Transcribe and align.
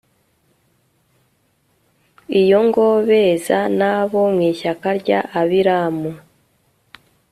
iyongobeza 2.39 3.59
n'abo 3.77 4.21
mu 4.33 4.41
ishyaka 4.51 4.89
rya 4.99 5.19
abiramu 5.39 6.11